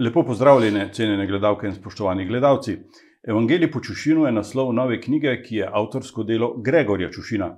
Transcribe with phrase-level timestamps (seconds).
[0.00, 2.76] Lepo pozdravljene, cenjene gledalke in spoštovani gledalci.
[3.22, 7.50] Evangelij po Čušinu je naslov nove knjige, ki je avtorsko delo Gregorja Čušina.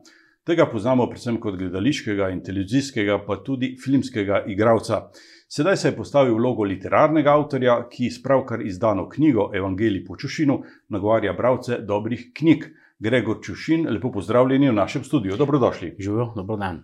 [0.45, 5.05] Tega poznamo predvsem kot gledališkega in televizijskega, pa tudi filmskega igralca.
[5.49, 10.63] Sedaj se je postavil vlogo literarnega avtorja, ki s pravkar izdano knjigo Evangelij po Čušinu
[10.89, 12.73] nagovarja bralce dobrih knjig.
[12.99, 15.37] Gregor Čušin, lepo pozdravljeni v našem studiu.
[15.37, 15.95] Dobrodošli.
[15.99, 16.83] Živijo, dobro dan.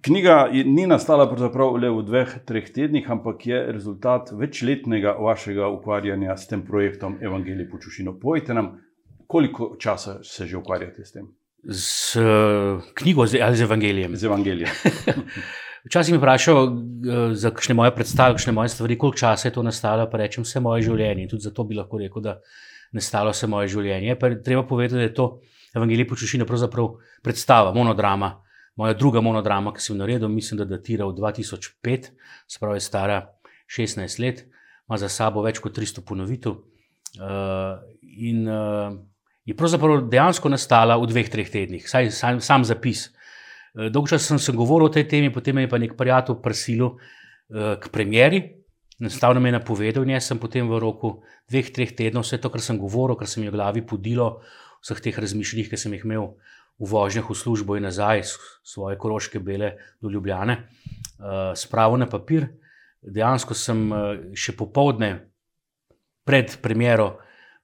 [0.00, 6.48] Knjiga ni nastala le v dveh, treh tednih, ampak je rezultat večletnega vašega ukvarjanja s
[6.48, 8.16] tem projektom Evangelij po Čušinu.
[8.20, 8.80] Povejte nam,
[9.26, 11.28] koliko časa se že ukvarjate s tem?
[11.68, 14.16] Z uh, knjigo ali z Evangelijem?
[14.16, 14.72] Z Evangelijem.
[15.88, 16.72] Včasih mi vprašajo uh,
[17.32, 20.60] za kakšne moje predstave, kakšne moje stvari, koliko časa je to nastalo, pa rečem vse
[20.60, 21.28] moje življenje.
[21.28, 24.16] Tudi zato bi lahko rekel, da je nastalo vse moje življenje.
[24.16, 25.42] Pa treba povedati, da je to
[25.76, 28.38] Evangelij po Čušinu pravzaprav predstava, monodrama
[28.76, 32.10] moja druga monodrama, ki sem jo naredil, mislim, da datira v 2005,
[32.48, 33.20] spravo je stara
[33.70, 34.44] 16 let,
[34.88, 36.58] ima za sabo več kot 300 ponovitev.
[37.18, 38.92] Uh, in uh,
[39.46, 43.08] je pravzaprav dejansko nastala v dveh, treh tednih, saj sam, sam zapis.
[43.74, 46.94] Uh, dolgo časa sem, sem govoril o tej temi, potem je pa nek prijatelj prisilil
[46.94, 48.42] uh, k premjeri.
[49.00, 52.50] Enostavno me je napovedal, in jaz sem potem v roku dveh, treh tednov vse to,
[52.52, 54.42] kar sem govoril, kar sem jih v glavi podilo,
[54.84, 56.34] vseh teh razmišljanj, ki sem jih imel,
[56.80, 58.24] v vožnjah v službo in nazaj,
[58.64, 62.48] svoje koroške bele do Ljubljane, uh, spravo na papir.
[63.02, 63.98] Dejansko sem uh,
[64.32, 65.28] še popovdne
[66.24, 67.18] pred premjero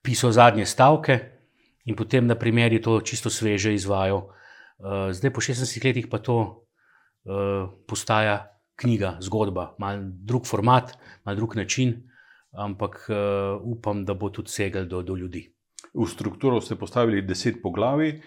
[0.04, 1.16] pisal zadnje stavke
[1.86, 4.28] in potem na premjeri to čisto sveže izvajal.
[4.76, 6.36] Uh, zdaj, po 16 letih, pa to
[7.24, 10.92] uh, postaja knjiga, zgodba, malo drug format,
[11.24, 12.02] malo drug način,
[12.52, 13.16] ampak uh,
[13.64, 15.46] upam, da bo tudi segel do, do ljudi.
[15.96, 18.20] V strukturo ste postavili deset poglavij.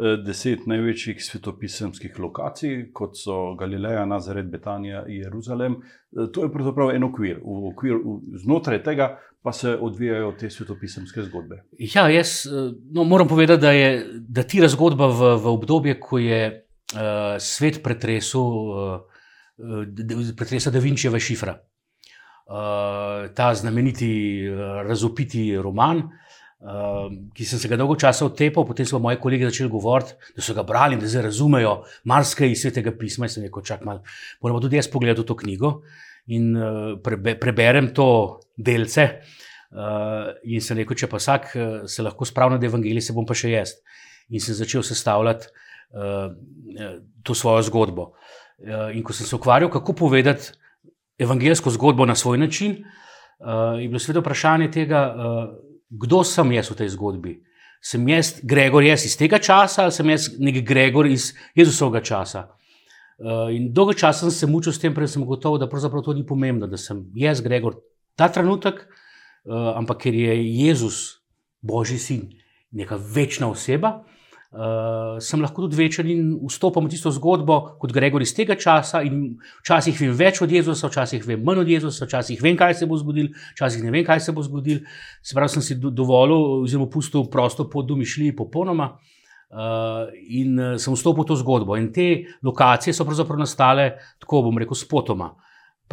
[0.00, 5.76] Deset največjih svetopisemskih lokacij, kot so Galileja, Nazaret, Betanija in Jeruzalem.
[6.16, 7.42] Eh, to je pravzaprav en okvir.
[7.44, 8.00] V okvir
[8.40, 11.62] znotraj tega pa se odvijajo te svetopisemske zgodbe.
[11.78, 16.40] Ja, jaz eh, no, moram povedati, da je datira zgodba v, v obdobje, ko je
[16.48, 21.58] uh, svet pretresel, uh, pretresel Da Vinčeva šifra.
[22.48, 24.08] Uh, ta znameniti,
[24.48, 26.02] uh, razupiti roman,
[26.62, 30.44] uh, ki sem se ga dolgo časa otepal, potem so moji kolegi začeli govoriti, da
[30.44, 31.74] so ga brali da zdaj razumejo
[32.08, 33.26] marsikaj iz svetega pisma.
[33.26, 34.04] In sem rekel, čak malo,
[34.42, 35.80] moramo tudi jaz pogledati to knjigo
[36.32, 39.08] in uh, prebe, preberem to delce.
[39.72, 43.26] Uh, in sem rekel, če pa vsak uh, se lahko spravlja na evangelij, se bom
[43.26, 43.76] pa še jaz.
[44.30, 45.48] In sem začel sestavljati
[45.96, 46.28] uh,
[47.24, 48.12] to svojo zgodbo.
[48.62, 50.52] Uh, in ko sem se ukvarjal, kako povedati
[51.22, 52.82] evangeljsko zgodbo na svoj način,
[53.40, 55.02] uh, je bilo seveda vprašanje tega.
[55.10, 57.34] Uh, kdo sem jaz v tej zgodbi.
[57.82, 62.48] Sem jaz Gregor jaz iz tega časa ali sem jaz nek Gregor iz Jezusovega časa.
[63.22, 66.14] Uh, in dolgo časa sem se mučil s tem, prej sem gotovo, da pravzaprav to
[66.16, 67.76] ni pomembno, da sem jaz Gregor
[68.18, 70.32] ta trenutek, uh, ampak ker je
[70.64, 71.22] Jezus,
[71.62, 72.22] Božji sin,
[72.72, 74.00] neka večna oseba,
[74.52, 79.00] uh, sem lahko tudi večer in vstopam v tisto zgodbo kot Gregor iz tega časa.
[79.62, 82.98] Včasih vem več od Jezusa, včasih vem manj od Jezusa, včasih vem, kaj se bo
[83.00, 84.84] zgodilo, včasih ne vem, kaj se bo zgodilo.
[85.22, 88.96] Se pravi, sem si dovolil, oziroma pustil prosto pod domišlji popolnoma.
[89.52, 91.76] Uh, in uh, sem vstopil v to zgodbo.
[91.76, 95.34] In te lokacije so pravzaprav nastale, tako bom rekel, spotoma.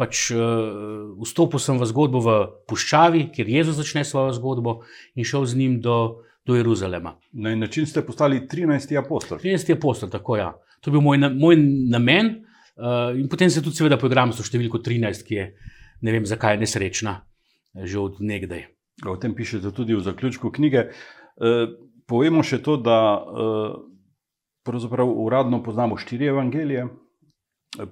[0.00, 4.78] Pač, uh, vstopil sem v zgodbo v Puščavi, kjer Jezus začne svojo zgodbo,
[5.12, 7.14] in šel z njim do, do Jeruzalema.
[7.32, 8.98] Na način ste postali 13.
[9.04, 9.38] apostol.
[9.38, 9.76] 13.
[9.76, 10.52] apostol, tako ja.
[10.80, 11.56] To je bil moj, moj
[11.90, 12.26] namen.
[12.80, 15.46] Uh, in potem se tudi, seveda, poigram s številko 13, ki je
[16.00, 17.20] ne vem, zakaj je nesrečna,
[17.74, 18.66] eh, že od nekdaj.
[19.06, 20.88] O tem pišete tudi v zaključku knjige.
[21.36, 21.72] Uh,
[22.08, 26.86] povemo še to, da uh, uradno poznamo štiri evangelije,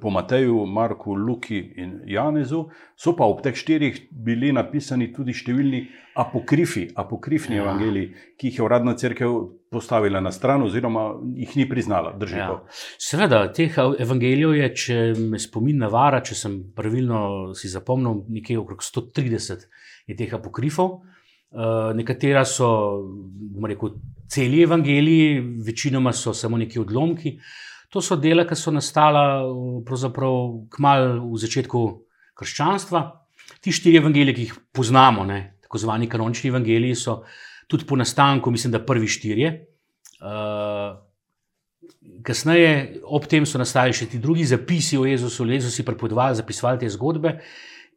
[0.01, 2.65] po Mateju, Marku, Luki in Janezu,
[2.97, 5.85] so pa ob teh štirih bili napisani tudi številni
[6.19, 7.63] apokrifi, apokrifni ja.
[7.63, 9.29] evangeliji, ki jih je uradna crkva
[9.71, 12.11] postavila na stran, oziroma jih ni priznala.
[12.33, 12.49] Ja.
[12.99, 18.83] Seveda, teh evangelijev je, če me spomin navara, če sem pravilno si zapomnil, nekje okrog
[18.83, 19.69] 130
[20.11, 20.99] je teh apokrifov.
[21.49, 22.67] Uh, nekatera so,
[23.55, 23.95] bomo rekel,
[24.29, 27.39] celi evangeliji, večinoma so samo neki odlomki.
[27.39, 29.49] Uh, To so dela, ki so nastala
[29.89, 31.85] kmalo v začetku
[32.37, 33.01] krščanstva.
[33.65, 37.23] Ti štiri evangelije, ki jih poznamo, ne, tako zvani kanonični evangeliji, so
[37.69, 39.53] tudi po nastanku, mislim, da prvi štirje.
[40.21, 40.99] Uh,
[42.27, 46.81] kasneje, ob tem so nastali še ti drugi zapisi o Jezusu, Jezus je pripovedoval, zapisoval
[46.81, 47.39] te zgodbe.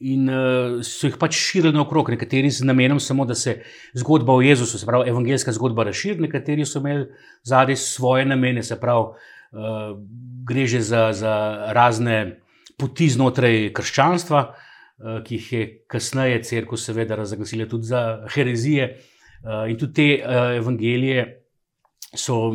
[0.07, 3.59] In uh, so jih pač širili naokrog, nekateri z namenom samo, da se
[3.97, 7.05] zgodba o Jezusu, se pravi, evangeljska zgodba razširi, nekateri so imeli
[7.45, 9.19] zadaj svoje namene, se pravi,
[10.47, 11.33] gre že za, za
[11.75, 12.41] razne
[12.79, 14.41] poti znotraj krščanstva.
[15.01, 18.89] uh, ki jih je kasneje crkva, seveda, razglasila tudi za herezije.
[19.41, 21.41] Uh, in tudi te uh, evangelije
[22.11, 22.51] so,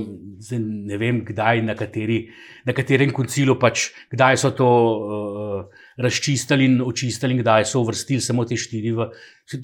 [0.60, 2.26] ne vem, kdaj, na, kateri,
[2.68, 8.20] na katerem koncilu, pač, kdaj so to uh, razčistili in očistili, in kdaj so uvrstili
[8.20, 8.92] samo te štiri.
[8.92, 9.08] V,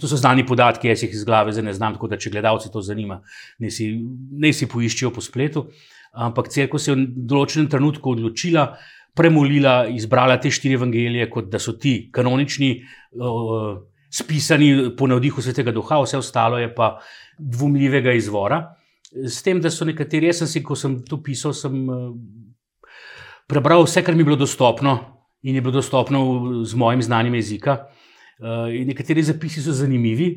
[0.01, 2.73] to so znani podatki, jaz jih iz glave zdaj ne znam, tako da če gledalci
[2.73, 3.21] to zanima,
[3.61, 3.93] ne si,
[4.33, 5.69] ne si poiščijo po spletu.
[6.13, 8.67] Ampak crkva se je v določenem trenutku odločila,
[9.17, 12.75] premolila, izbrala te štiri evangelije, kot da so ti kanonični,
[13.17, 13.81] uh,
[14.13, 16.99] spisani po navdihu svetega duha, vse ostalo je pa
[17.39, 18.61] dvomljivega izvora.
[19.13, 22.11] S tem, da so nekateri, jaz sem si, ko sem to pisal, sem uh,
[23.49, 24.99] prebral vse, kar mi je bilo dostopno
[25.43, 26.21] in je bilo dostopno
[26.65, 27.79] z mojim znanjem jezika.
[28.37, 30.29] Uh, nekateri zapisi so zanimivi,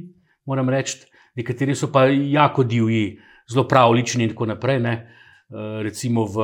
[0.48, 1.04] moram reči,
[1.36, 3.20] nekateri so pa jako divji,
[3.52, 4.80] zelo pravlični in tako naprej.
[4.80, 4.96] Ne.
[5.56, 6.38] Recimo v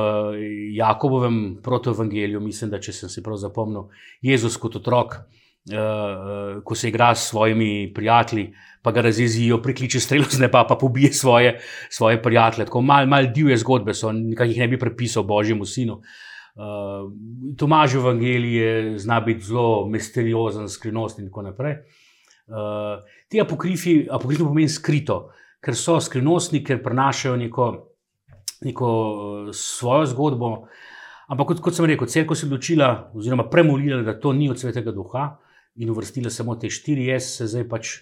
[0.72, 3.90] Jakobovem protoevangeliju, mislim, da če sem si prav zapomnil,
[4.24, 5.18] Jezus kot otrok,
[5.68, 10.64] eh, eh, ko se igra s svojimi prijatelji, pa ga razjezijo, prikliče strelo z neba,
[10.68, 11.58] pa pobije svoje,
[11.90, 12.66] svoje prijatelje.
[12.66, 16.00] Tako malo mal divje zgodbe so, nekaj jih ne bi prepisal Božjemu sinu.
[16.52, 17.12] Uh,
[17.56, 21.78] Tomaž Evangelije zna biti zelo misteriozen, skrivnost in tako naprej.
[22.46, 25.30] Uh, ti apokrifi, apokrifi pomeni skrito,
[25.64, 27.91] ker so skrivnostni, ker prenašajo neko
[28.64, 28.88] neko
[29.48, 30.52] eh, svojo zgodbo.
[31.28, 34.60] Ampak, kot, kot sem rekel, crkva se je odločila, oziroma premolila, da to ni od
[34.60, 35.30] svetega duha
[35.80, 37.94] in uvrstila samo te štiri, jaz se zdaj pač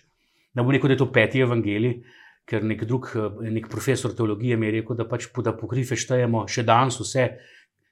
[0.55, 2.01] ne bom rekel, da je to peti evangelij,
[2.49, 6.47] ker nek drug, eh, nek profesor teologije mi je rekel, da pač da pokrife štejemo
[6.49, 7.29] še danes vse,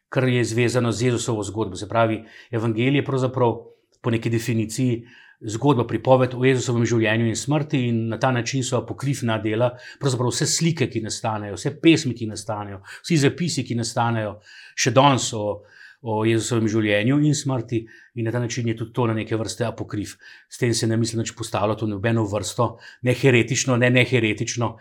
[0.09, 1.77] kar je zvezano z Jezusovo zgodbo.
[1.77, 3.57] Se pravi, evangelij je pravzaprav
[4.03, 5.05] po neki definiciji
[5.41, 9.71] zgodba, pripoved o Jezusovem življenju in smrti, in na ta način so apokrifna dela,
[10.01, 14.39] pravzaprav vse slike, ki nastanejo, vse pesmi, ki nastanejo, vsi zapisi, ki nastanejo
[14.79, 15.61] še danes o,
[16.03, 17.85] o Jezusovem življenju in smrti,
[18.19, 20.17] in na ta način je tudi to na neke vrste apokrif.
[20.51, 22.73] S tem se ne mislim, da če postavlja to nobeno vrsto,
[23.07, 24.75] ne heretično, ne ne heretično,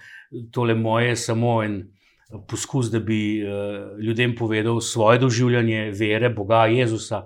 [0.54, 1.86] tole moje je samo en.
[2.28, 7.22] Poskus, da bi uh, ljudem povedal svoje doživljanje vere, Boga, Jezusa,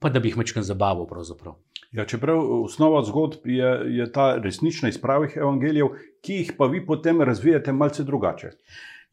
[0.00, 1.04] pa da bi jih večkrat zabaval.
[1.04, 1.58] Pravzaprav.
[1.90, 6.82] Ja, čeprav osnova zgodb je, je ta resnična iz pravih evangelijev, ki jih pa vi
[6.86, 8.50] potem razvijate malce drugače.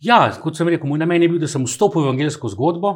[0.04, 2.92] Ja, kot sem rekel, moj namen je bil, da sem vstopil v evangeljsko zgodbo,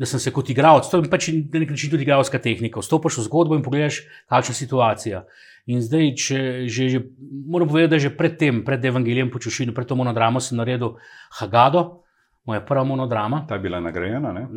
[0.00, 2.82] da sem se kot igralec, to je pač na nek način tudi igralska tehnika.
[2.82, 4.00] Vstopiš v zgodbo in pogledaš,
[4.32, 5.22] kakšna je situacija.
[5.70, 7.02] In zdaj, če že, že
[7.46, 10.96] moram povedati, da že predtem, pred evangelijem počušino, pred to monodramo sem naredil
[11.38, 12.02] Hagado,
[12.48, 13.44] moja prva monodrama.
[13.46, 14.48] Ta je bila nagrajena, ne?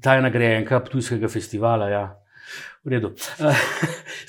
[0.00, 2.21] Ta je nagrajena, Ptujskega festivala, ja.
[2.82, 3.12] V redu.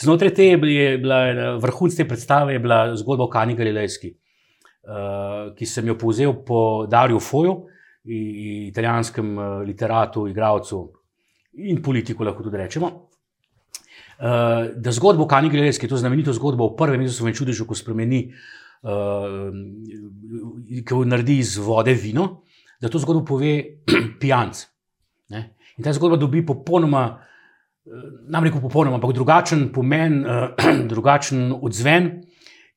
[0.03, 0.57] Znotraj te je
[1.01, 6.35] bila vrhunec te predstave, je bila zgodba o Kani Galilejski, eh, ki sem jo povzel
[6.45, 7.55] po Darju Foju,
[8.69, 10.83] italijanskem eh, literatu, igravcu
[11.65, 12.91] in politiku, lahko tudi rečemo.
[14.19, 18.27] Eh, da zgodbo o Kani Galilejski, to znamenito zgodbo o prvem Jezusovem čudežu, ko spremeni,
[20.83, 22.43] ko naredi iz vode vino,
[22.81, 23.53] da to zgodbo pove
[24.21, 24.65] pijanc.
[25.33, 27.07] In ta zgodba dobi popolnoma
[28.29, 32.11] nam rekel, popolnoma, ampak drugačen pomen, uh, drugačen odzven.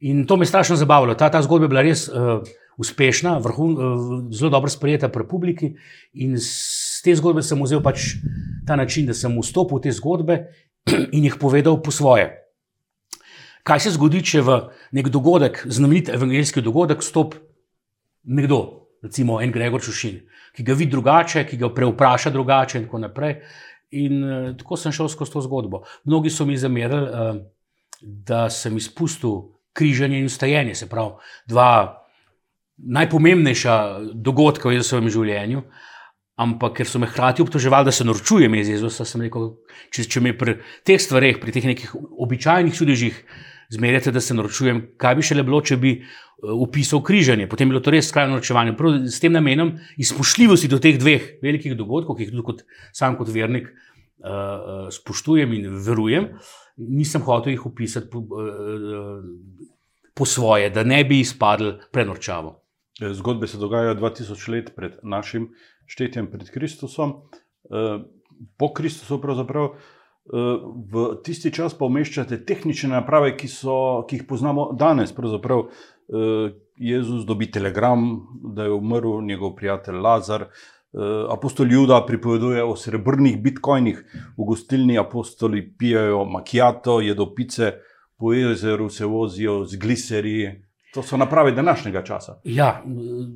[0.01, 1.15] In to me je strašno zabavalo.
[1.15, 2.43] Ta, ta zgodba je bila res uh,
[2.77, 5.75] uspešna, vrhun, uh, zelo dobro sprejeta v publiki.
[6.15, 8.17] In z te zgodbe sem vzel pač
[8.67, 10.41] ta način, da sem vstopil v te zgodbe
[11.17, 12.29] in jih povedal po svoje.
[13.67, 14.59] Kaj se zgodi, če v
[14.95, 17.41] nek dogodek, znamenit evangeljski dogodek, vstopi
[18.27, 20.21] nekdo, recimo en Gregor Čušin,
[20.55, 23.41] ki ga vidi drugače, ki ga preupraša drugače, in tako naprej.
[23.95, 25.85] In uh, tako sem šel skozi to zgodbo.
[26.05, 27.37] Mnogi so mi zamerili, uh,
[28.03, 31.17] da sem izpustil križanje in stajenje, se pravi,
[31.47, 32.03] dva
[32.77, 33.75] najpomembnejša
[34.15, 35.63] dogodka v Jezusovem življenju.
[36.37, 39.55] Ampak ker so me hkrati obtoževali, da se norčujem iz Jezusa, sem rekel,
[39.89, 43.23] če, če me pri teh stvareh, pri teh nekih običajnih čudežih,
[43.73, 45.97] zmerjate, da se norčujem, kaj bi še le bilo, če bi
[46.43, 47.49] upisal eh, križanje.
[47.49, 48.77] Potem je bilo to res skrajno norčevanje.
[48.79, 52.63] Prav s tem namenom izpoštljivosti do teh dveh velikih dogodkov, ki jih tudi kot,
[52.97, 56.31] sam kot vernik uh, spoštujem in verujem,
[56.77, 59.25] nisem hotel jih upisati po, uh,
[60.17, 62.55] po svoje, da ne bi izpadli prenorčavo.
[62.97, 65.51] Zgodbe se dogajajo 2000 let pred našim
[65.87, 67.13] štetjem pred Kristusom,
[68.57, 69.75] po Kristusu pravzaprav.
[70.27, 70.59] Eh,
[70.93, 75.15] v tisti čas pa umeščate tehnične naprave, ki, so, ki jih poznamo danes.
[75.15, 78.09] Pravzaprav eh, Jezus dobi telegram,
[78.55, 80.51] da je umrl njegov prijatelj Lazar.
[81.29, 83.99] Apostol Juda pripoveduje o srebrnih bitcoinih,
[84.39, 87.73] v gostilni apostoli pijajo makijato, jedo pice,
[88.17, 90.47] po jezeru se vozijo z gliserji,
[90.97, 92.41] To so naprave današnjega časa.
[92.45, 92.83] Ja,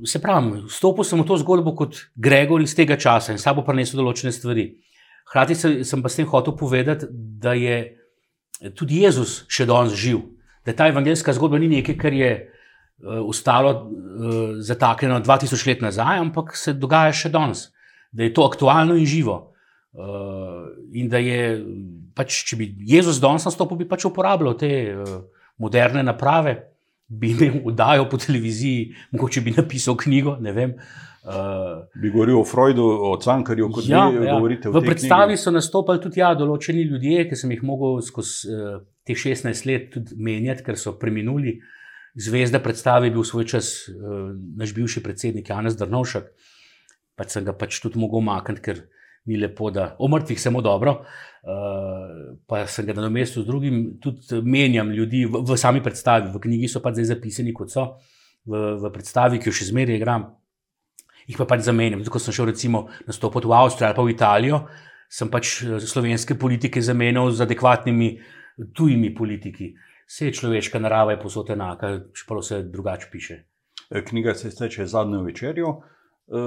[0.05, 4.01] se pravi, stopil sem v to zgodbo kot Gregor iz tega časa in sabo prenesel
[4.01, 4.63] določene stvari.
[5.31, 7.95] Hrati sem pa s tem hotel povedati, da je
[8.75, 10.25] tudi Jezus še danes živ.
[10.67, 16.19] Da ta evangeljska zgodba ni nekaj, kar je uh, ostalo uh, zataknjeno 2000 let nazaj,
[16.21, 17.69] ampak se dogaja še danes.
[18.11, 19.37] Da je to aktualno in živo.
[19.91, 21.63] Uh, in da je,
[22.15, 25.15] pač, če bi Jezus danes nastopil, bi pač uporabljal te uh,
[25.63, 26.57] moderne naprave,
[27.07, 30.75] bi imel vdajo po televiziji, mogoče bi napisal knjigo, ne vem.
[30.75, 31.10] Uh,
[32.01, 34.35] bi govoril o Freudu, o Cankarju, kot ja, vi ja.
[34.35, 34.69] govorite.
[34.69, 35.43] V predstavi knjigi.
[35.43, 39.99] so nastopili tudi ja, določeni ljudje, ki sem jih mogel skozi uh, teh 16 let
[40.17, 41.59] menjati, ker so preminuli.
[42.17, 46.33] Zvezda predstave je bil svoj čas uh, naš bivši predsednik Janez Drnovšek,
[47.15, 48.81] pač sem ga pač tudi mogel omakniti, ker
[49.29, 51.03] ni lepo, da o mrtvih samo dobro.
[51.45, 56.33] Uh, pa sem ga na mestu z drugim tudi menjam ljudi v, v sami predstavi,
[56.33, 57.91] v knjigi so pač zdaj zapisani kot so,
[58.49, 60.31] v, v predstavi, ki jo še zmeraj igram
[61.27, 62.03] jih pa pač zamenjam.
[62.09, 64.61] Ko sem šel recimo nastopiti v Avstrijo ali pa v Italijo,
[65.11, 68.11] sem pač eh, slovenske politike zamenjal z adekvatnimi
[68.73, 69.73] tujimi politiki.
[70.07, 73.37] Vse človeška narava je posod enaka, čeprav se drugače piše.
[73.91, 76.41] E, knjiga se izteče zadnjo večerjo, e,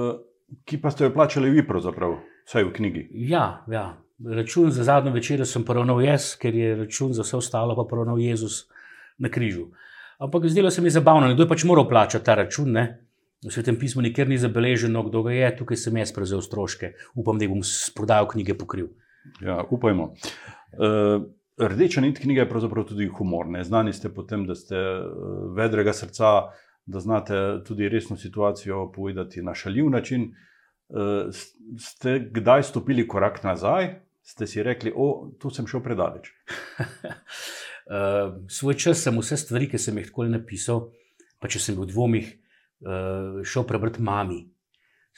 [0.65, 2.13] ki pa ste jo plačali vi, pravzaprav,
[2.45, 3.07] vsaj v knjigi.
[3.29, 4.01] Ja, ja.
[4.37, 8.19] račun za zadnjo večerjo sem poravnal jaz, ker je račun za vse ostalo pa poravnal
[8.19, 8.67] Jezus
[9.17, 9.67] na križu.
[10.19, 12.71] Ampak zdelo se mi zabavno, kdo je pač moral plačati ta račun.
[12.71, 13.04] Ne?
[13.43, 16.93] V svetem pismu nikjer ni zabeleženo, kdo ga je, tukaj sem jaz prevzel stroške.
[17.19, 18.87] Upam, da bom s prodajo knjige pokril.
[19.43, 20.13] Ja, upajmo.
[20.79, 21.27] Uh,
[21.59, 23.49] rdeča nit knjige je pravzaprav tudi humor.
[23.51, 23.63] Ne?
[23.63, 26.31] Znani ste potem, da ste uh, vedrega srca,
[26.85, 30.31] da znate tudi resno situacijo povedati na šaljiv način.
[30.89, 31.29] Uh,
[31.81, 36.31] ste kdaj stopili korak nazaj, ste si rekli, o, tu sem šel predaleč?
[36.79, 40.87] uh, svoj čas sem vse stvari, ki sem jih tako napisal,
[41.41, 42.33] pa če sem bil v dvomih
[42.85, 44.45] uh, šel prebrati mami.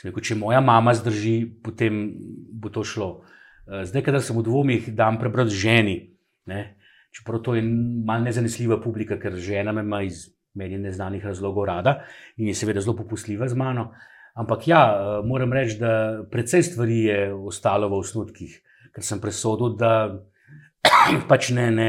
[0.04, 2.06] Rekel, če moja mama zdrži, potem
[2.54, 3.10] bo to šlo.
[3.68, 6.16] Uh, zdaj, kadar sem v dvomih, da bom prebral ženi.
[6.48, 6.78] Ne?
[7.14, 12.00] Čeprav to je malo nezanesljiva publika, ker žena me ima iz meni neznanih razlogov rada
[12.42, 13.92] in je seveda zelo popustljiva z mano.
[14.38, 18.60] Ampak ja, uh, moram reči, da precej stvari je ostalo v osnutkih,
[18.94, 19.94] ker sem presodil, da
[21.30, 21.72] pač ne.
[21.72, 21.88] ne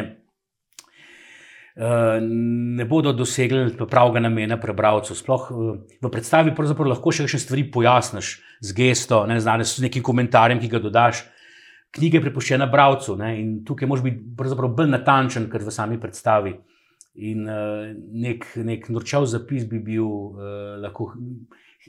[1.78, 5.16] ne bodo dosegli pravega namena prebralcev.
[5.16, 8.30] Sploh eh, v predstavi lahko še nekaj stvari pojasniš
[8.60, 11.22] z gesto, ne znaš s nekim komentarjem, ki ga dodaš.
[11.94, 16.58] Knjige je prepuščena bralcu in tukaj moraš biti bolj natančen, kot v sami predstavi.
[17.18, 21.14] In uh, nek, nek norčav zapis bi bil uh, lahko,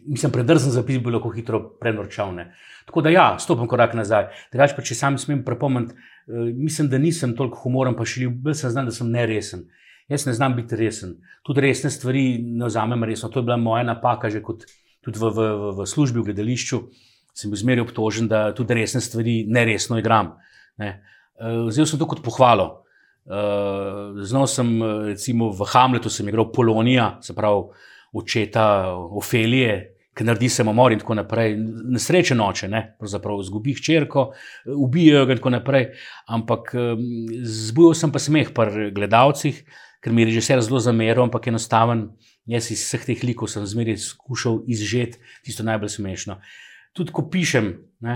[0.07, 2.31] mislim, predrzen zapis bi lahko hitro prenorčal.
[2.33, 2.47] Ne.
[2.87, 4.31] Tako da, ja, stopim korak nazaj.
[4.53, 6.18] Drugač pa, če sam smem prepomniti, uh,
[6.55, 9.67] mislim, da nisem toliko humoren, pa še bolj sem znal, da sem neresen.
[10.09, 11.19] Jaz ne znam biti resen.
[11.45, 13.29] Tudi resne stvari ne vzamem resno.
[13.29, 14.65] To je bila moja napaka, že kot,
[15.05, 16.81] tudi v, v, v, službi, v gledališču.
[17.37, 20.33] Sem bil zmeraj obtožen, da tudi resne stvari neresno igram.
[20.81, 20.95] Ne.
[21.69, 22.87] Vzel sem to kot pohvalo.
[24.25, 24.73] Znal sem,
[25.11, 27.69] recimo v Hamletu, sem igral Polonija, se pravi
[28.17, 28.65] očeta
[28.97, 31.55] Ofelije, ki naredi samomor in tako naprej.
[31.95, 32.81] Nesreče noče, ne?
[32.99, 34.33] pravzaprav zgubi črko,
[34.75, 35.91] ubijajo ga in tako naprej.
[36.27, 36.73] Ampak
[37.47, 39.63] zbudil sem pa smeh pri gledalcih
[40.01, 42.09] ker mi je režiser zelo zameril, ampak enostaven.
[42.49, 46.39] Jaz iz vseh teh likov sem zmeraj skušal izžeti tisto najbolj smešno.
[46.97, 47.67] Tudi ko pišem,
[48.01, 48.15] ne,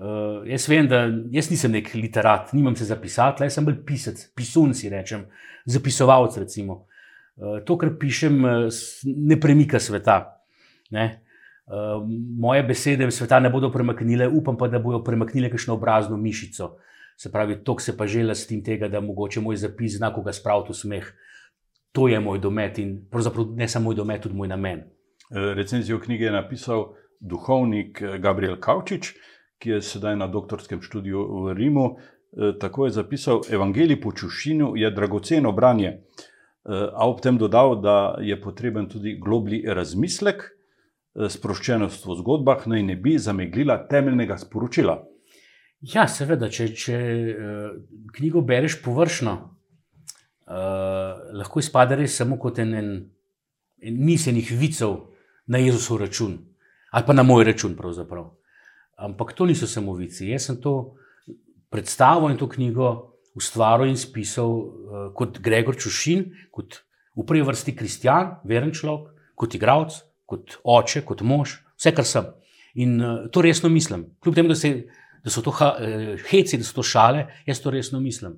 [0.00, 1.02] uh, jaz vem, da
[1.34, 5.26] jaz nisem nek literat, nimam se zapisati, jaz sem bolj pisec, pisun si rečem,
[5.68, 6.56] zapisovalec.
[6.56, 10.22] Uh, to, kar pišem, uh, ne premika sveta.
[10.94, 11.25] Ne.
[11.66, 12.08] Uh,
[12.38, 16.76] moje besede sveta ne bodo premaknile, upam pa, da bodo premaknile kakšno obrazno mišico.
[17.16, 20.70] Se pravi, to se pa že lastim tega, da mogoče moj zapis zna koga spraviti
[20.72, 21.08] v smeh.
[21.92, 24.78] To je moj domet in pravzaprav ne samo moj domet, tudi moj namen.
[24.78, 29.14] E, recenzijo knjige je napisal duhovnik e, Gabriel Kavčič,
[29.58, 31.86] ki je sedaj na doktorskem študiju v Rimu.
[31.96, 35.98] E, tako je zapisal: Evangelij po čušinu je dragoceno branje.
[36.66, 40.55] A ob tem dodal, da je potreben tudi globlji razmislek,
[41.16, 44.98] sproščenost v zgodbah naj ne bi zameglila temeljnega sporočila.
[45.86, 47.76] Ja, seveda, če, če uh,
[48.16, 49.34] knjigo bereš površno,
[50.48, 52.92] uh, lahko izpade res samo kot en, en,
[53.80, 54.98] en miselnih vicev
[55.46, 56.38] na Jezusov račun
[56.96, 57.74] ali pa na moj račun.
[57.76, 58.30] Pravzaprav.
[58.96, 60.30] Ampak to niso samo vici.
[60.30, 60.96] Jaz sem to
[61.68, 62.88] predstavil in to knjigo
[63.36, 64.68] ustvaril in spisal uh,
[65.14, 66.80] kot Gregor Čušin, kot
[67.16, 72.30] v prvi vrsti kristjan, veren človek, kot igralec, kot oče, kot mož, vse kar sem.
[72.82, 74.04] In uh, to resno mislim.
[74.22, 74.72] Kljub temu, da se
[75.26, 78.36] da so to uh, heci, da so to šale, jaz to resno mislim.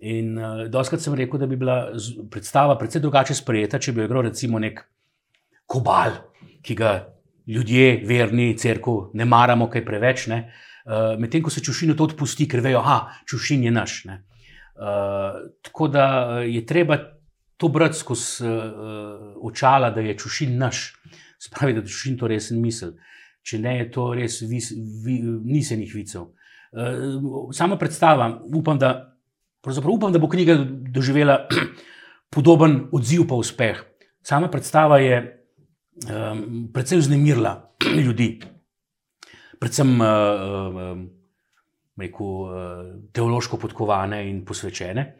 [0.00, 1.92] In uh, doskrat sem rekel, da bi bila
[2.30, 4.84] predstava precej drugače sprejeta, če bi jo igral recimo nek
[5.66, 6.14] kobal,
[6.62, 6.92] ki ga
[7.50, 10.28] ljudje, verni, crkvu, ne maramo kaj preveč.
[10.30, 14.04] Uh, Medtem ko se čušino to odpusti, ker vejo, da čušin je naš.
[14.10, 14.22] Ne.
[15.62, 16.04] tako da
[16.42, 16.96] je treba
[17.62, 20.80] to brati skozi uh, očala, da je čušin naš,
[21.38, 22.96] spravi, da je čušin to resen misel.
[23.46, 24.72] Če ne je to res vis,
[25.04, 26.32] vi, nisenih vicev.
[26.74, 28.26] Uh, sama predstava,
[28.58, 28.90] upam, da,
[29.62, 30.58] upam, da bo knjiga
[30.90, 31.44] doživela
[32.34, 33.78] podoben odziv, pa uspeh.
[34.26, 35.22] Sama predstava je
[36.10, 37.56] um, predvsem vznemirila
[38.06, 38.32] ljudi,
[39.62, 40.08] predvsem uh,
[40.66, 41.10] um,
[41.94, 45.12] rekel, uh, teološko podkovane in posvečene.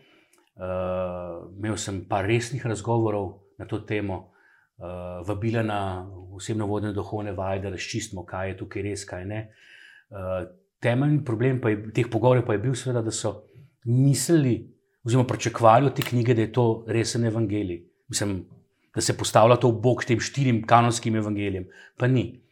[0.53, 4.19] Uh, imel sem pa resnih razgovorov na to temo,
[4.77, 5.79] uh, vabila na
[6.37, 9.41] osebno vodne dohodne vaje, da razčistimo, kaj je tukaj res, kaj ne.
[10.13, 10.45] Uh,
[10.83, 13.33] temeljni problem je, teh pogovorov pa je bil, seveda, da so
[13.89, 14.59] mislili,
[15.05, 17.83] oziroma pričakovali od te knjige, da je to resen evangelij.
[18.13, 18.43] Mislim,
[18.95, 21.65] da se postavlja to v bok tem štirim kanonskim evangelijem.
[21.97, 22.43] Pa ni.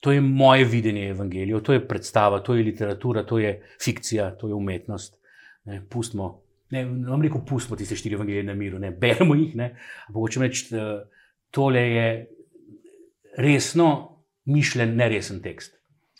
[0.00, 4.48] To je moje videnje evangelijev, to je predstava, to je literatura, to je fikcija, to
[4.48, 5.18] je umetnost.
[5.64, 9.56] Ne, pustimo ne, ne vam rekel, pustimo tiste štiri evangelije na miru, ne beremo jih.
[9.56, 10.68] Ampak hočem reči,
[11.50, 12.08] tole je
[13.38, 13.90] resno
[14.48, 15.78] mišljen, neresen tekst.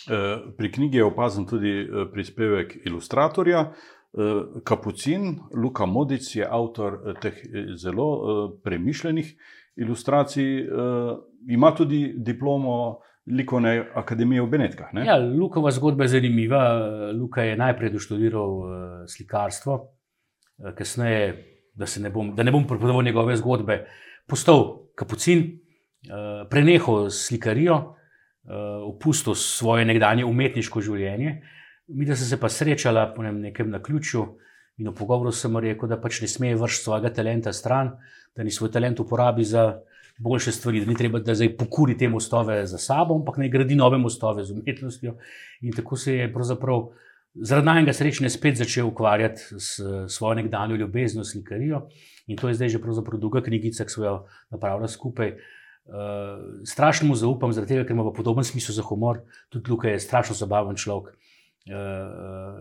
[0.08, 3.60] Eh, pri knjigi je opazen tudi eh, prispevek ilustratorja.
[3.60, 7.34] Eh, Kapucin, Luka Modic je avtor teh
[7.76, 9.34] zelo premišljenih
[9.76, 10.66] ilustracij,
[11.48, 14.88] ima tudi diplomo Likovne akademije v Benetkah.
[15.06, 16.62] Ja, Lukova zgodba je zanimiva.
[17.12, 18.56] Luka je najprej doštudiral
[19.06, 19.76] slikarstvo,
[20.76, 23.86] kasneje, da, ne bom, da ne bom pripovedoval njegove zgodbe,
[24.26, 28.52] postal kapucin, eh, prenehal slikarijo, eh,
[28.88, 31.42] opustil svoje nekdanje umetniško življenje.
[31.88, 34.26] Mi, da sem se pa srečala po nekem naključju
[34.78, 37.96] in v pogovoru sem rekel, da pač ne sme vršiti svojega talenta stran,
[38.36, 39.80] da ni svoj talent uporabi za
[40.18, 43.74] boljše stvari, da ni treba, da zdaj pokuri te mostove za sabo, ampak naj gradi
[43.74, 45.14] nove mostove z umetnostjo.
[45.60, 46.88] In tako se je pravzaprav
[47.42, 51.86] zaradi najmenjega srečanja spet začel ukvarjati s svojo nekdanjo ljubeznijo, slikarijo.
[52.26, 54.14] In to je zdaj že pravzaprav druga knjigica, ki so jo
[54.50, 55.32] napravili skupaj.
[55.88, 60.00] Uh, strašno mu zaupam, zaradi tega, ker ima podoben smisel za humor, tudi Luka je
[60.00, 62.58] strašno zabaven človek, uh,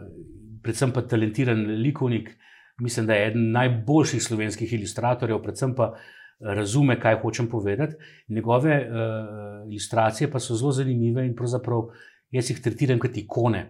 [0.64, 2.38] predvsem pa talentiran likovnik.
[2.80, 5.96] Mislim, da je eden najboljših slovenskih ilustratorjev, predvsem pa
[6.40, 7.96] razume, kaj hočem povedati.
[8.30, 11.90] Njegove uh, ilustracije pa so zelo zanimive in pravzaprav
[12.32, 13.64] jaz jih tretiram kot ikone.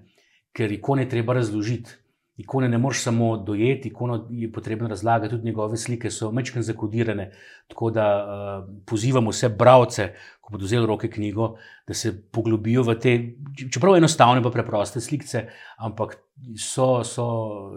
[0.58, 1.94] Ker ikone treba razložiti.
[2.38, 7.32] Ikone ne moreš samo dojeti, ikono je potrebno razlagati, tudi njegove slike so mečken zakodirane.
[7.68, 11.56] Tako da uh, pozivamo vse bralce, ko bodo vzeli roke knjigo,
[11.88, 13.16] da se poglobijo v te,
[13.74, 16.14] čeprav enostavne, pa preproste slike, ampak
[16.62, 17.28] so, so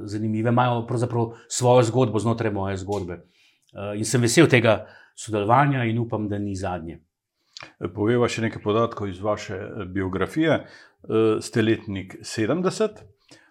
[0.05, 3.23] zanimive, imajo pravzaprav svojo zgodbo znotraj moje zgodbe.
[3.73, 4.83] Uh, in sem vesel tega
[5.16, 7.01] sodelovanja in upam, da ni zadnje.
[7.94, 9.59] Poveva še nekaj podatkov iz vaše
[9.92, 10.61] biografije.
[10.61, 13.01] Eh, ste letnik 70,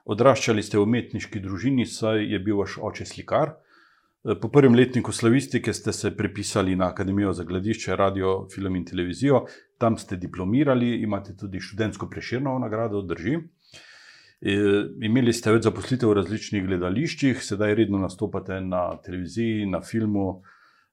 [0.05, 3.53] odraščali ste v umetniški družini, saj je bil vaš oče slikar.
[3.53, 8.85] Eh, po prvem letniku slavistike ste se prepisali na Akademijo za gledališče, radio, film in
[8.85, 9.45] televizijo,
[9.77, 13.37] tam ste diplomirali, imate tudi študentsko preširno nagrado, drži.
[14.39, 20.41] Imeli ste več zaposlitev v različnih gledališčih, sedaj redno nastopate na televiziji, na filmu.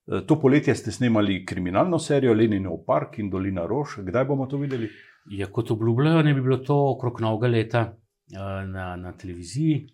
[0.07, 3.99] E, to poletje ste snemali kriminalno serijo Leninov park in Dolina Rož.
[4.07, 4.89] Kdaj bomo to videli?
[5.31, 9.89] Ja, kot obljubljajo, ne bi bilo to okrog novega leta uh, na, na televiziji.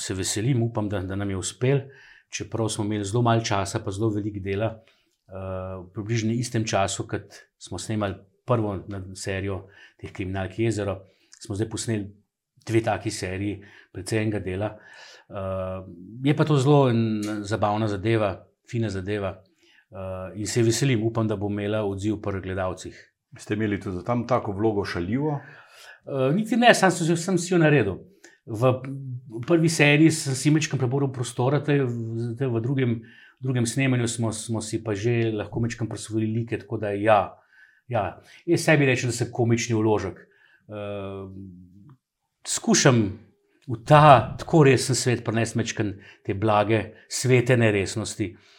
[0.00, 1.80] Se veselim, upam, da, da nam je uspel,
[2.28, 4.74] čeprav smo imeli zelo malo časa, pa zelo veliko dela.
[5.26, 8.76] Uh, približno v istem času, kot smo snemali prvo
[9.14, 9.64] serijo
[9.98, 11.00] teh kriminalk jezero,
[11.40, 12.04] smo zdaj posneli
[12.66, 13.62] dve taki seriji,
[13.94, 14.74] predvsem enega dela.
[15.26, 15.88] Uh,
[16.22, 16.90] je pa to zelo
[17.42, 18.36] zabavna zadeva,
[18.70, 19.38] fina zadeva.
[19.90, 22.96] Uh, in se veselim, upam, da bo imela odziv pri gledalcih.
[23.38, 25.36] Ste imeli tudi tam tako vlogo šaljivo?
[26.04, 28.00] Uh, niti ne, sam sem, sem si jo naredil.
[28.46, 28.72] V
[29.46, 31.78] prvi seriji sem si večkrat prebral prostora, te,
[32.38, 32.96] te v drugem,
[33.42, 36.58] drugem snemanju smo, smo si pa že lahko večkrat presvojili like.
[36.64, 37.20] Tako da, ja,
[37.86, 38.08] ja.
[38.46, 40.18] jaz sebi rečem, da sem komični vložek.
[40.66, 41.30] Uh,
[42.42, 43.04] skušam
[43.70, 45.94] v ta tako resen svet prenesti večkrat
[46.26, 48.32] te blage, svete neresnosti.
[48.34, 48.52] Uh,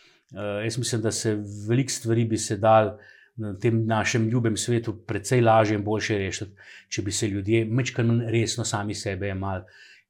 [0.64, 1.38] jaz mislim, da se
[1.70, 2.98] veliko stvari bi se dal
[3.38, 6.52] na tem našem ljubem svetu precej lažje in boljše rešiti,
[6.90, 9.64] če bi se ljudje mečkano resno sami sebe imeli.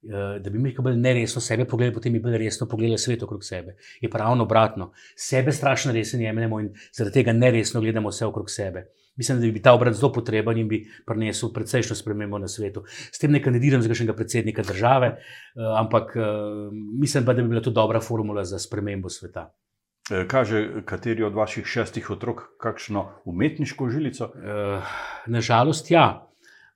[0.03, 3.43] Eh, da bi mi bolj neresno sebe pogledali, potem bi bolj resno pogledali svet okrog
[3.43, 3.75] sebe.
[4.01, 4.91] Je pa ravno obratno.
[5.15, 8.85] Sebe strašno resno jemljemo in zaradi tega neresno gledamo vse okrog sebe.
[9.15, 12.83] Mislim, da bi ta obrat zelo potreben in bi prinesel precejšno spremembo na svetu.
[13.11, 15.19] S tem ne kandidiram za kakšnega predsednika države, eh,
[15.79, 16.15] ampak
[17.01, 19.49] mislim pa, da bi bila to dobra formula za spremembo sveta.
[20.11, 24.25] Eh, kaže kateri od vaših šestih otrok kakšno umetniško žilico?
[24.25, 24.83] Uh,
[25.27, 26.29] Nažalost, ja.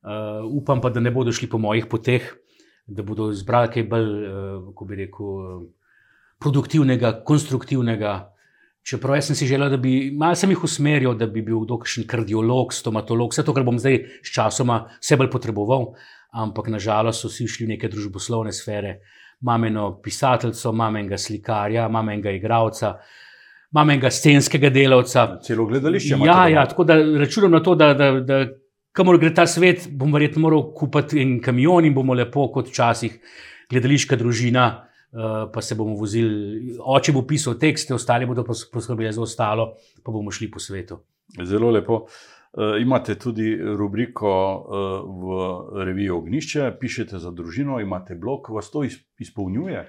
[0.03, 2.25] Uh, upam pa, da ne bodo šli po mojih poteh,
[2.87, 5.63] da bodo izbrali kaj bolj, uh, kako bi rekel,
[6.43, 8.33] produktivnega, konstruktivnega.
[8.83, 12.73] Čeprav sem si želel, da bi malo sem jih usmeril, da bi bil kakšen kardiolog,
[12.73, 15.93] stomatolog, vse to, kar bom zdaj s časoma vse bolj potreboval,
[16.35, 18.97] ampak nažalost so vsi šli v neke družboslovne sfere.
[19.41, 22.93] Imam eno pisateljico, imam enega slikarja, imam enega igralca,
[23.71, 25.27] imam enega scenskega delavca.
[25.43, 26.19] Celo gledališče.
[26.25, 28.43] Ja, ja, tako da računam na to, da, da, da
[28.93, 33.17] kamor gre ta svet, bom verjetno moral kupiti en kamion in bomo lepo kot včasih
[33.71, 34.69] gledališka družina.
[35.11, 39.73] Eh, pa se bomo vozili, oče bo pisal tekste, ostali bodo poskrbeli za ostalo,
[40.03, 41.01] pa bomo šli po svetu.
[41.43, 42.05] Zelo lepo.
[42.51, 48.83] Uh, imate tudi rubriko uh, v reviji Ognišče, pišete za družino, imate blog, vas to
[49.19, 49.85] izpolnjuje?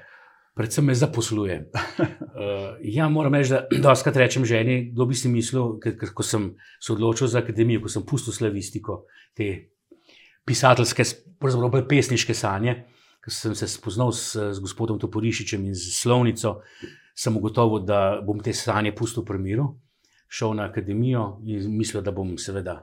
[0.54, 1.58] Predvsem me zaposluje.
[1.72, 5.80] Uh, ja, moram reči, da doskrat rečem ženi, kdo bi si mislil,
[6.14, 9.02] ko sem se odločil za akademijo, ko sem pustil slavistiko,
[9.34, 9.50] te
[10.46, 11.08] pisateljske,
[11.42, 12.76] pravzaprav pesniške sanje.
[12.82, 16.58] Uh, ko sem se spoznal s, s gospodom Toporišičem in z slovnico,
[17.14, 19.68] sem ugotovil, da bom te sanje pustil pri miru,
[20.32, 22.80] šel na akademijo in mislil, da bom seveda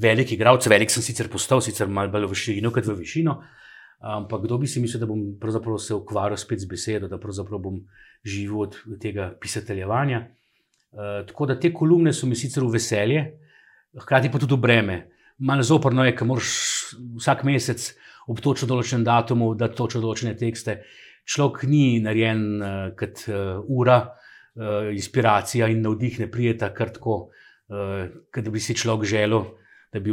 [0.00, 0.66] velik igralec.
[0.70, 3.36] Velik sem sicer postal, sicer malo bolj v širino kot v višino.
[3.98, 7.80] Ampak kdo bi si mislil, da bom se ukvarjal spet z besedo, da bom
[8.24, 10.26] živel od tega pisateljevanja.
[10.88, 13.24] Uh, tako da te kolumne so mi sicer v veselje,
[14.00, 14.96] hkrati pa tudi v breme.
[15.38, 17.90] Malo zoprno je, ker moraš vsak mesec
[18.28, 20.80] ob točno določenem datumu, da točno določene tekste.
[21.28, 24.27] Človek ni narejen uh, kot uh, ura, uh,
[24.92, 27.18] inspiracija in navdih ne prijeta kar tako,
[27.68, 29.44] uh, da bi si človek želel,
[29.92, 30.12] da bi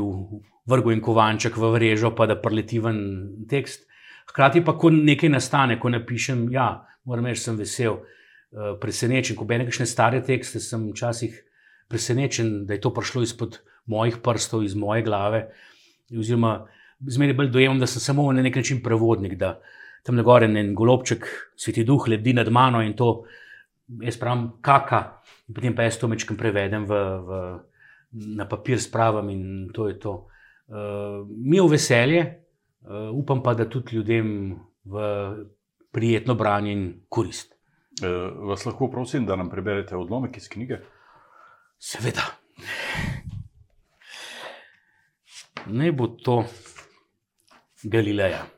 [0.65, 2.99] vrgel en kovanček v vrežo, pa da preleti ven
[3.49, 3.87] tekst.
[4.29, 9.37] Hkrati pa, ko nekaj nastane, ko napišem, ja, moram reči, sem vesel, uh, presenečen.
[9.37, 11.37] Ko berem nekaj stare tekste, sem včasih
[11.89, 15.47] presenečen, da je to prišlo izpod mojih prstov, iz moje glave.
[16.13, 16.65] Oziroma,
[17.01, 19.59] zmeraj bolj dojemam, da sem samo na nek način prevodnik, da
[20.05, 21.25] tam gore en golobček,
[21.57, 23.25] sveti duh, lebdi nad mano in to
[23.87, 26.93] jaz pravim, kaka, in potem pa jaz to mečkam prevedem v,
[27.27, 27.41] v,
[28.37, 29.43] na papir s pravom in
[29.73, 30.13] to je to.
[30.65, 34.95] Uh, mi je v veselje, uh, upam pa, da tudi ljudem v
[35.93, 37.53] prijetno branje in korist.
[38.01, 40.81] Uh, vas lahko prosim, da nam preberete odlomek iz knjige?
[41.77, 42.25] Seveda.
[45.67, 46.43] Ne bo to.
[47.85, 48.54] Galileja.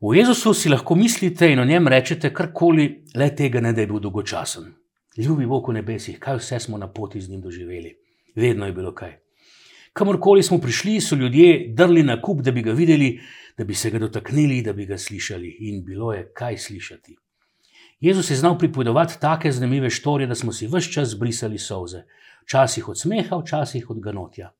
[0.00, 3.86] O Jezusu si lahko mislite in o njem rečete karkoli, le tega ne da je
[3.86, 4.66] bil dolgočasen.
[5.16, 7.94] Ljubi Bog v nebesih, kaj vse smo na poti z njim doživeli.
[8.36, 9.14] Vedno je bilo kaj.
[9.92, 13.20] Kamorkoli smo prišli, so ljudje drli na kup, da bi ga videli,
[13.56, 15.56] da bi se ga dotaknili, da bi ga slišali.
[15.70, 17.16] In bilo je kaj slišati.
[18.00, 22.04] Jezus je znal pripovedovati take zanimive štorije, da smo si vse čas brisali solze,
[22.44, 24.52] včasih od smeha, včasih od ganotja.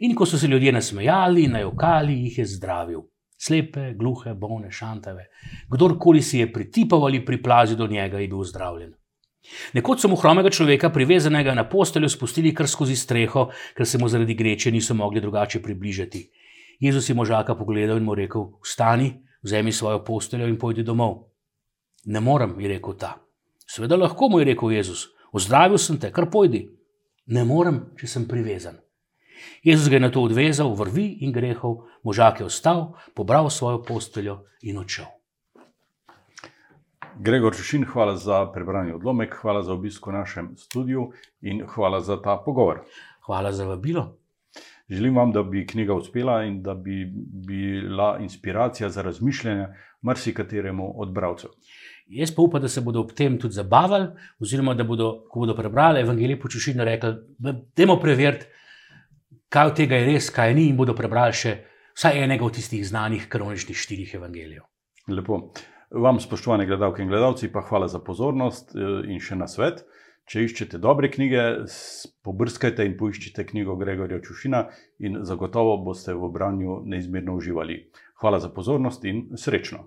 [0.00, 3.00] In ko so se ljudje nasmejali najokali, jih je zdravil.
[3.36, 5.28] Slepe, gluhe, bolne, šantave.
[5.68, 8.94] Kdorkoli si je pritipal ali priplazil do njega, je bil zdravljen.
[9.74, 14.08] Nekoč so mu hromega človeka, privezanega na posteljo, spustili kar skozi streho, ker se mu
[14.08, 16.24] zaradi greče niso mogli drugače približati.
[16.80, 21.28] Jezus je možaka pogledal in mu rekel: Vstani, vzemi svojo posteljo in pojdi domov.
[22.04, 23.16] Ne morem, je rekel ta.
[23.66, 26.66] Seveda lahko, mu je rekel Jezus, ozdravil sem te, kar pojdi.
[27.26, 28.78] Ne morem, če sem privezan.
[29.62, 34.44] Jezus ga je na to odvezal, vrvi in grehov, možak je ostal, pobral svojo posteljo
[34.62, 35.06] in odšel.
[37.18, 42.20] Gregor Češin, hvala za prebranje odlomek, hvala za obisk v našem studiu in hvala za
[42.22, 42.84] ta pogovor.
[43.24, 44.18] Hvala za vabilo.
[44.88, 47.12] Želim vam, da bi knjiga uspela in da bi
[47.46, 49.66] bila inspiracija za razmišljanje
[50.02, 51.50] marsikateremu od bralcev.
[52.06, 54.06] Jaz pa upam, da se bodo ob tem tudi zabavali,
[54.40, 58.46] oziroma da bodo, ko bodo prebrali Evangelijo počušino, rekli: da je preveriti,
[59.56, 61.54] kaj od tega je res, kaj ni, in bodo prebrali še
[61.96, 64.66] vsaj enega od tistih znanih kanoničnih štirih evangelijev.
[65.08, 65.40] Lepo.
[65.96, 69.86] Vam, spoštovane gledalke in gledalci, pa hvala za pozornost eh, in še na svet.
[70.26, 71.42] Če iščete dobre knjige,
[72.26, 74.64] pobrskajte in poiščite knjigo Gregorja Čušina
[75.06, 77.78] in zagotovo boste v branju neizmerno uživali.
[78.20, 79.86] Hvala za pozornost in srečno.